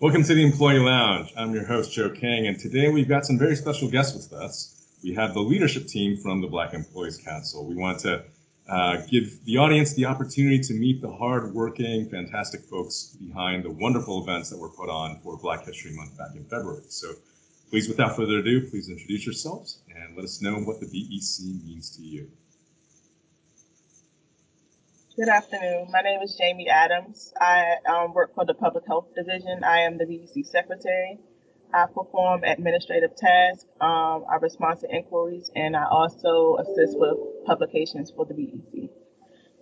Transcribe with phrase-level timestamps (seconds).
[0.00, 1.30] Welcome to the Employee Lounge.
[1.36, 4.86] I'm your host, Joe King, and today we've got some very special guests with us.
[5.04, 7.66] We have the leadership team from the Black Employees Council.
[7.66, 8.24] We want to
[8.66, 14.22] uh, give the audience the opportunity to meet the hardworking, fantastic folks behind the wonderful
[14.22, 16.84] events that were put on for Black History Month back in February.
[16.88, 17.12] So
[17.68, 21.94] please, without further ado, please introduce yourselves and let us know what the BEC means
[21.98, 22.30] to you.
[25.16, 25.88] Good afternoon.
[25.90, 27.34] My name is Jamie Adams.
[27.38, 29.64] I um, work for the Public Health Division.
[29.64, 31.18] I am the BEC Secretary.
[31.74, 33.64] I perform administrative tasks.
[33.80, 38.88] Um, I respond to inquiries, and I also assist with publications for the BEC.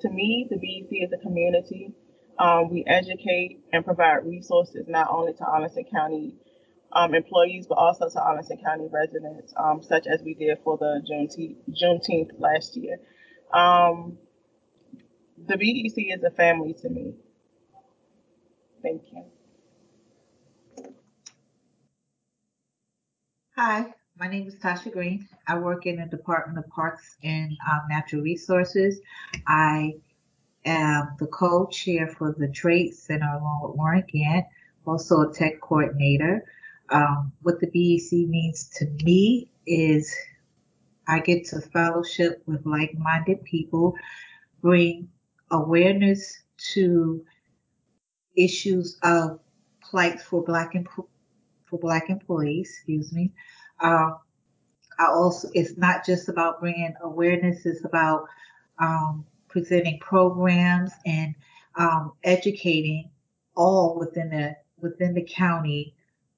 [0.00, 1.92] To me, the BEC is a community.
[2.38, 6.36] Um, we educate and provide resources not only to Arlington County
[6.90, 11.02] um, employees, but also to Arlington County residents, um, such as we did for the
[11.06, 12.96] Juneteenth, Juneteenth last year.
[13.52, 14.16] Um,
[15.36, 17.14] the BEC is a family to me.
[18.82, 19.24] Thank you.
[23.56, 25.28] Hi, my name is Tasha Green.
[25.46, 29.00] I work in the Department of Parks and um, Natural Resources.
[29.46, 29.94] I
[30.64, 34.46] am the co-chair for the Trade Center along with Warren Gant,
[34.86, 36.44] also a tech coordinator.
[36.90, 40.14] Um, what the BEC means to me is
[41.06, 43.94] I get to fellowship with like-minded people,
[44.60, 45.08] bring
[45.54, 46.38] awareness
[46.72, 47.24] to
[48.36, 49.40] issues of
[49.80, 52.70] plight for black and for black employees.
[52.70, 53.32] Excuse me.
[53.80, 54.18] Um,
[54.98, 58.26] I also it's not just about bringing awareness; it's about
[58.78, 61.34] um, presenting programs and
[61.76, 63.10] um, educating
[63.56, 65.94] all within the within the county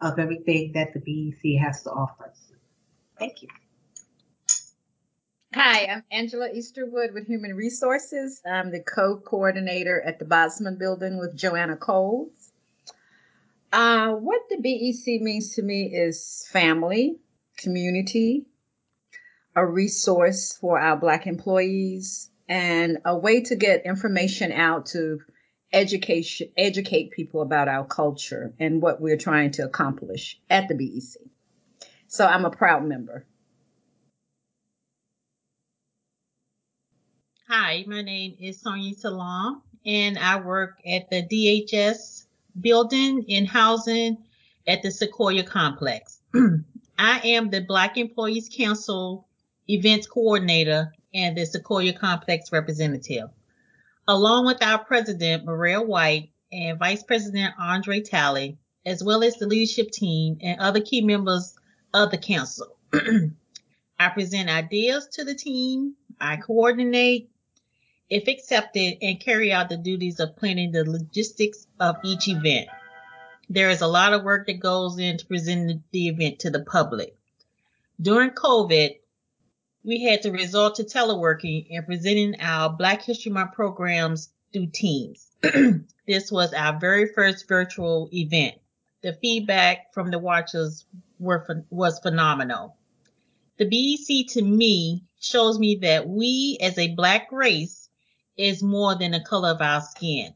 [0.00, 2.32] of everything that the BEC has to offer.
[3.18, 3.48] Thank you.
[5.54, 8.42] Hi, I'm Angela Easterwood with Human Resources.
[8.44, 12.52] I'm the co-coordinator at the Bozman Building with Joanna Coles.
[13.72, 17.16] Uh, what the BEC means to me is family,
[17.56, 18.44] community,
[19.56, 25.20] a resource for our Black employees, and a way to get information out to
[25.72, 31.22] education, educate people about our culture and what we're trying to accomplish at the BEC.
[32.06, 33.24] So I'm a proud member.
[37.50, 42.26] Hi, my name is Sonia Salam, and I work at the DHS
[42.60, 44.18] building in housing
[44.66, 46.20] at the Sequoia Complex.
[46.98, 49.26] I am the Black Employees Council
[49.66, 53.30] events coordinator and the Sequoia Complex representative.
[54.06, 59.46] Along with our president, Maria White, and Vice President Andre Talley, as well as the
[59.46, 61.54] leadership team and other key members
[61.94, 62.76] of the council.
[63.98, 67.30] I present ideas to the team, I coordinate,
[68.10, 72.68] if accepted, and carry out the duties of planning the logistics of each event.
[73.50, 77.16] There is a lot of work that goes into presenting the event to the public.
[78.00, 78.96] During COVID,
[79.84, 85.26] we had to resort to teleworking and presenting our Black History Month programs through Teams.
[86.06, 88.54] this was our very first virtual event.
[89.02, 90.84] The feedback from the watchers
[91.18, 92.76] were was phenomenal.
[93.58, 97.87] The BEC to me shows me that we as a Black race
[98.38, 100.32] is more than the color of our skin.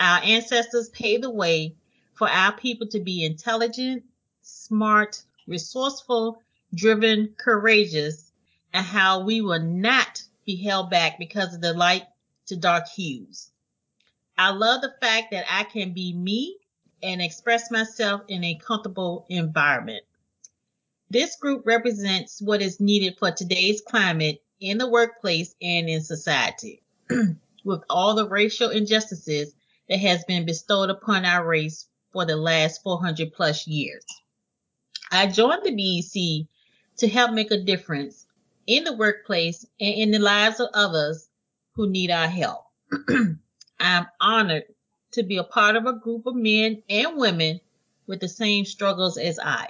[0.00, 1.76] Our ancestors paved the way
[2.14, 4.02] for our people to be intelligent,
[4.42, 6.42] smart, resourceful,
[6.74, 8.32] driven, courageous,
[8.72, 12.04] and how we will not be held back because of the light
[12.46, 13.50] to dark hues.
[14.36, 16.56] I love the fact that I can be me
[17.02, 20.04] and express myself in a comfortable environment.
[21.10, 26.82] This group represents what is needed for today's climate in the workplace and in society.
[27.64, 29.54] with all the racial injustices
[29.88, 34.04] that has been bestowed upon our race for the last 400 plus years.
[35.10, 36.48] I joined the BEC
[36.98, 38.26] to help make a difference
[38.66, 41.28] in the workplace and in the lives of others
[41.74, 42.64] who need our help.
[43.80, 44.64] I'm honored
[45.12, 47.60] to be a part of a group of men and women
[48.06, 49.68] with the same struggles as I.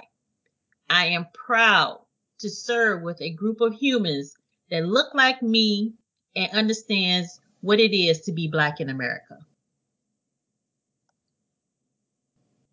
[0.89, 2.01] I am proud
[2.39, 4.35] to serve with a group of humans
[4.71, 5.93] that look like me
[6.35, 9.37] and understands what it is to be Black in America.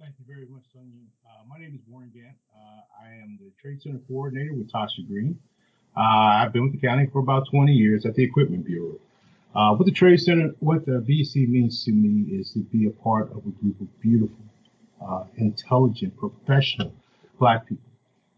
[0.00, 0.92] Thank you very much, Sonia.
[1.26, 2.36] Uh, my name is Warren Gant.
[2.54, 5.38] Uh, I am the Trade Center Coordinator with Tasha Green.
[5.96, 8.98] Uh, I've been with the county for about 20 years at the Equipment Bureau.
[9.54, 12.90] Uh, what the Trade Center, what the BEC means to me is to be a
[12.90, 14.36] part of a group of beautiful,
[15.04, 16.92] uh, intelligent, professional
[17.38, 17.90] Black people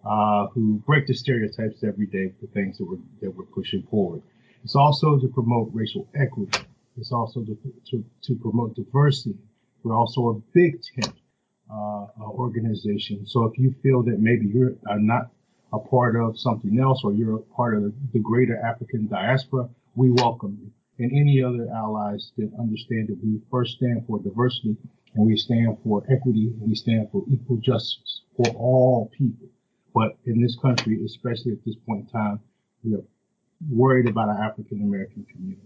[0.04, 4.22] uh, who break the stereotypes every day for things that we're, that we're pushing forward.
[4.64, 6.58] It's also to promote racial equity.
[6.96, 7.56] It's also to,
[7.90, 9.36] to, to promote diversity.
[9.82, 11.14] We're also a big tent
[11.70, 13.26] uh, organization.
[13.26, 15.30] So if you feel that maybe you're uh, not
[15.72, 20.10] a part of something else or you're a part of the greater African diaspora, we
[20.10, 20.70] welcome you.
[20.98, 24.76] And any other allies that understand that we first stand for diversity
[25.14, 29.48] and we stand for equity and we stand for equal justice for all people.
[29.94, 32.40] But in this country, especially at this point in time,
[32.82, 33.04] we are
[33.70, 35.62] worried about our African American community.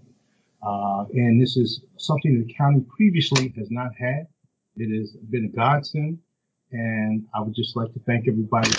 [0.62, 4.26] Uh, and this is something the county previously has not had.
[4.76, 6.18] It has been a godsend,
[6.70, 8.70] and I would just like to thank everybody.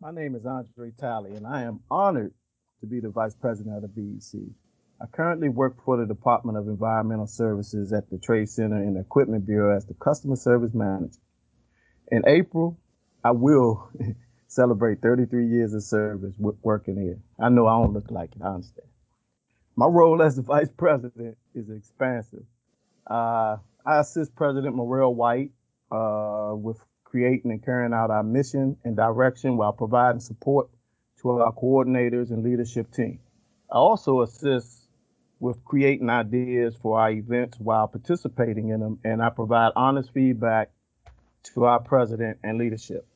[0.00, 2.32] My name is Andre Talley, and I am honored
[2.80, 4.40] to be the Vice President of the BEC.
[5.02, 9.46] I currently work for the Department of Environmental Services at the Trade Center and Equipment
[9.46, 11.18] Bureau as the Customer Service Manager.
[12.10, 12.76] In April,
[13.22, 13.88] I will
[14.48, 17.18] celebrate 33 years of service working here.
[17.38, 18.88] I know I don't look like it, I understand.
[19.76, 22.44] My role as the vice president is expansive.
[23.08, 25.52] Uh, I assist President Morrell White
[25.90, 30.68] uh, with creating and carrying out our mission and direction while providing support
[31.22, 33.20] to our coordinators and leadership team.
[33.70, 34.88] I also assist
[35.38, 40.70] with creating ideas for our events while participating in them, and I provide honest feedback
[41.42, 43.06] to our president and leadership.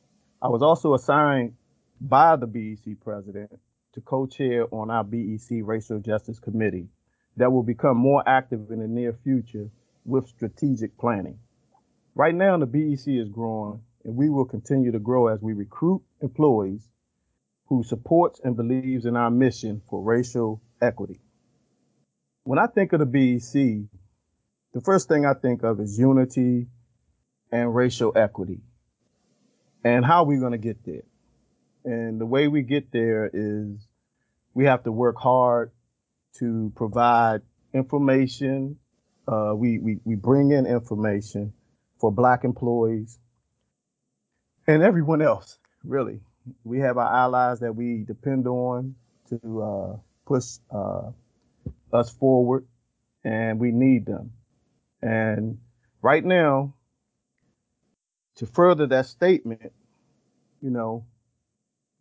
[0.41, 1.53] I was also assigned
[2.01, 3.51] by the BEC president
[3.93, 6.89] to co-chair on our BEC Racial Justice Committee
[7.37, 9.69] that will become more active in the near future
[10.05, 11.39] with strategic planning.
[12.13, 16.01] Right now, the BEC is growing, and we will continue to grow as we recruit
[16.21, 16.87] employees
[17.67, 21.19] who supports and believes in our mission for racial equity.
[22.43, 23.89] When I think of the BEC,
[24.73, 26.67] the first thing I think of is unity
[27.55, 28.59] and racial equity
[29.85, 31.03] and how are we going to get there?
[31.85, 33.87] And the way we get there is
[34.55, 35.71] we have to work hard
[36.39, 38.77] to provide information.
[39.27, 41.53] Uh, we, we, we bring in information
[41.99, 43.19] for black employees
[44.65, 46.19] and everyone else, really.
[46.63, 48.95] We have our allies that we depend on
[49.29, 51.11] to uh, push uh,
[51.93, 52.65] us forward,
[53.23, 54.31] and we need them.
[55.01, 55.59] And
[56.01, 56.73] right now,
[58.35, 59.71] to further that statement,
[60.61, 61.05] you know,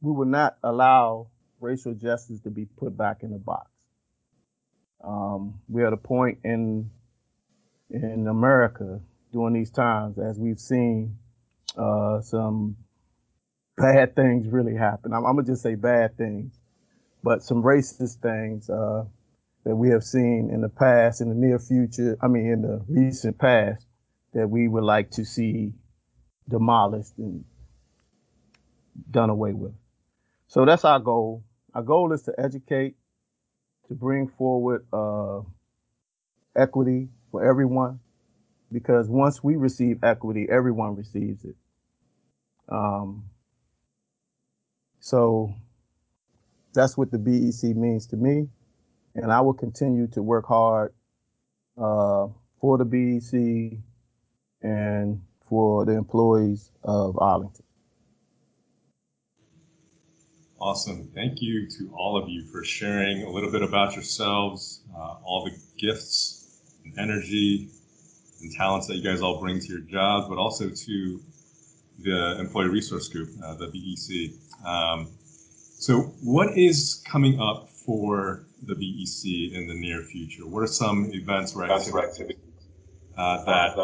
[0.00, 1.28] we will not allow
[1.60, 3.70] racial justice to be put back in the box.
[5.02, 6.90] Um, we're at a point in
[7.90, 9.00] in America
[9.32, 11.18] during these times as we've seen
[11.76, 12.76] uh, some
[13.76, 15.12] bad things really happen.
[15.12, 16.58] I'm, I'm, gonna just say bad things,
[17.22, 19.04] but some racist things uh,
[19.64, 22.16] that we have seen in the past, in the near future.
[22.22, 23.86] I mean, in the recent past,
[24.32, 25.72] that we would like to see
[26.48, 27.44] demolished and
[29.10, 29.74] done away with.
[30.48, 31.42] So that's our goal.
[31.74, 32.94] Our goal is to educate,
[33.88, 35.40] to bring forward uh,
[36.56, 38.00] equity for everyone,
[38.70, 41.56] because once we receive equity, everyone receives it.
[42.68, 43.24] Um,
[45.00, 45.54] so
[46.72, 48.48] that's what the BEC means to me,
[49.14, 50.92] and I will continue to work hard
[51.76, 52.28] uh,
[52.60, 53.78] for the BEC
[54.62, 57.64] and for the employees of Arlington.
[60.60, 61.10] Awesome.
[61.14, 65.44] Thank you to all of you for sharing a little bit about yourselves, uh, all
[65.44, 67.68] the gifts and energy
[68.40, 71.20] and talents that you guys all bring to your jobs, but also to
[71.98, 74.66] the Employee Resource Group, uh, the BEC.
[74.66, 75.08] Um,
[75.78, 80.46] so, what is coming up for the BEC in the near future?
[80.46, 82.38] What are some events or activities
[83.18, 83.76] uh, that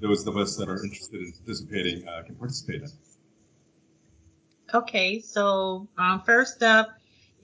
[0.00, 2.88] those of us that are interested in participating uh, can participate in?
[4.74, 6.88] Okay, so um, first up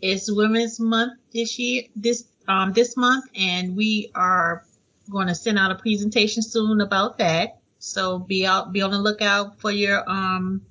[0.00, 4.64] is Women's Month this year, this um, this month, and we are
[5.10, 7.60] going to send out a presentation soon about that.
[7.78, 10.62] So be out, be on the lookout for your um,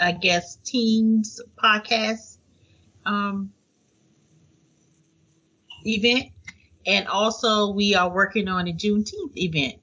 [0.00, 2.38] I guess Teams podcast
[3.04, 3.52] um
[5.84, 6.32] event,
[6.86, 9.76] and also we are working on a Juneteenth event.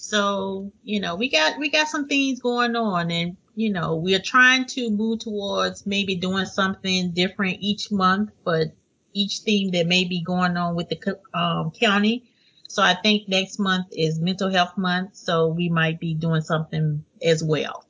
[0.00, 4.20] So you know we got we got some things going on, and you know, we're
[4.20, 8.68] trying to move towards maybe doing something different each month, but
[9.12, 12.24] each theme that may be going on with the um, county.
[12.68, 15.16] So I think next month is mental health month.
[15.16, 17.84] So we might be doing something as well.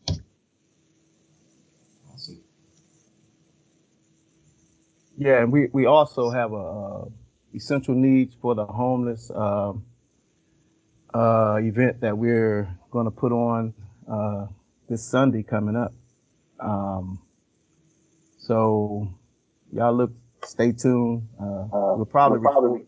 [2.12, 2.40] Awesome.
[5.18, 7.04] Yeah, and we, we also have a, uh,
[7.54, 9.74] essential needs for the homeless uh,
[11.14, 13.74] uh, event that we're going to put on
[14.10, 14.46] uh,
[14.88, 15.92] this Sunday coming up.
[16.60, 17.20] Um,
[18.38, 19.08] so
[19.72, 20.12] y'all look
[20.44, 21.28] stay tuned.
[21.40, 22.82] Uh, we'll probably record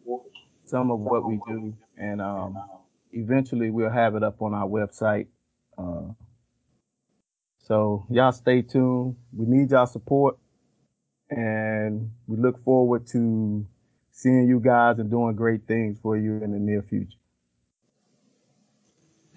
[0.66, 2.56] some of what we do, and um,
[3.12, 5.26] eventually we'll have it up on our website.
[5.76, 6.12] Uh,
[7.58, 9.16] so y'all stay tuned.
[9.32, 10.38] We need y'all support,
[11.30, 13.66] and we look forward to
[14.10, 17.18] seeing you guys and doing great things for you in the near future.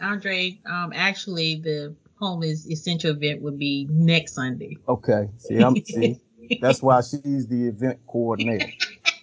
[0.02, 4.78] Andre, um, actually, the homeless essential event would be next Sunday.
[4.88, 5.30] Okay.
[5.38, 6.20] See, I'm see.
[6.62, 8.72] That's why she's the event coordinator.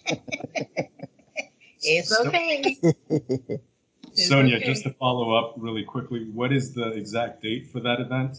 [1.83, 2.77] it's okay.
[4.15, 4.67] Sonia, okay.
[4.67, 8.39] just to follow up really quickly, what is the exact date for that event?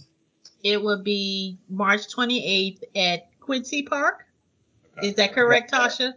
[0.63, 4.25] It will be March 28th at Quincy Park.
[4.97, 5.07] Okay.
[5.07, 6.13] Is that correct, Tasha?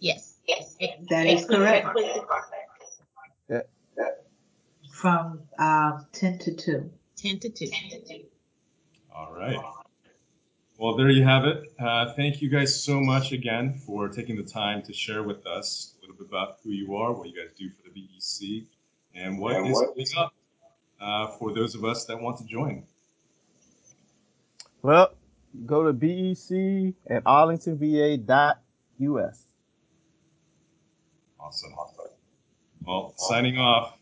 [0.00, 0.38] Yes.
[0.48, 0.76] Yes.
[1.08, 1.88] That is correct.
[3.48, 3.60] Yeah.
[4.96, 6.90] From uh, 10 to 2.
[7.16, 7.70] 10 to 2.
[9.14, 9.58] All right.
[10.78, 11.70] Well, there you have it.
[11.78, 15.92] Uh, thank you guys so much again for taking the time to share with us
[15.98, 18.64] a little bit about who you are, what you guys do for the BEC,
[19.14, 20.32] and what and is coming up
[20.98, 22.84] uh, for those of us that want to join.
[24.80, 25.12] Well,
[25.66, 29.44] go to BEC at arlingtonva.us.
[31.38, 31.74] Awesome.
[32.82, 33.98] Well, signing off.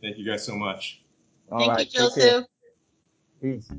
[0.00, 1.02] Thank you guys so much.
[1.50, 2.44] All Thank right, you, Joseph.
[3.40, 3.70] Peace.